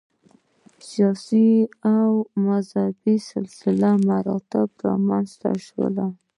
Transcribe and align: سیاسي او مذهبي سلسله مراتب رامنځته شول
سیاسي 0.89 1.47
او 1.95 2.09
مذهبي 2.47 3.15
سلسله 3.31 3.89
مراتب 4.09 4.67
رامنځته 4.85 5.51
شول 5.65 5.95